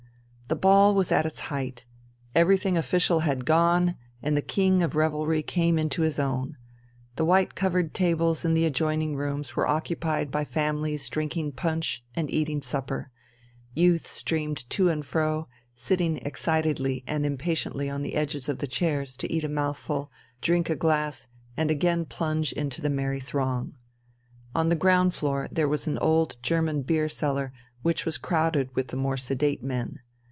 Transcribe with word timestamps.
The 0.47 0.55
ball 0.57 0.93
was 0.93 1.13
at 1.13 1.25
its 1.25 1.39
height. 1.39 1.85
Everything 2.35 2.75
official 2.75 3.21
had 3.21 3.45
gone, 3.45 3.95
and 4.21 4.35
the 4.35 4.41
king 4.41 4.83
of 4.83 4.97
revelry 4.97 5.41
came 5.41 5.79
into 5.79 6.01
his 6.01 6.19
own. 6.19 6.57
The 7.15 7.23
white 7.23 7.55
covered 7.55 7.93
tables 7.93 8.43
in 8.43 8.53
the 8.53 8.65
adjoining 8.65 9.15
rooms 9.15 9.55
were 9.55 9.65
occupied 9.65 10.29
by 10.29 10.43
families 10.43 11.07
drinking 11.07 11.53
punch 11.53 12.03
and 12.17 12.29
eating 12.29 12.61
supper. 12.61 13.11
Youth 13.73 14.11
streamed 14.11 14.69
to 14.71 14.89
and 14.89 15.05
fro, 15.05 15.47
sitting 15.73 16.17
excitedly 16.17 17.05
and 17.07 17.25
impatiently 17.25 17.89
on 17.89 18.01
the 18.01 18.15
edges 18.15 18.49
of 18.49 18.57
the 18.57 18.67
chairs 18.67 19.15
to 19.15 19.31
eat 19.31 19.45
a 19.45 19.47
mouthful, 19.49 20.11
drink 20.41 20.69
a 20.69 20.75
glass, 20.75 21.29
and 21.55 21.71
again 21.71 22.03
plunge 22.03 22.51
into 22.51 22.81
the 22.81 22.89
merry 22.89 23.21
throng. 23.21 23.77
On 24.53 24.67
the 24.67 24.75
ground 24.75 25.13
floor 25.13 25.47
there 25.49 25.69
was 25.69 25.87
an 25.87 25.97
old 25.99 26.35
German 26.43 26.81
beer 26.81 27.07
cellar, 27.07 27.53
which 27.83 28.05
was 28.05 28.17
crowded 28.17 28.75
with 28.75 28.89
the 28.89 28.97
more 28.97 29.15
sedate 29.15 29.63
men. 29.63 30.01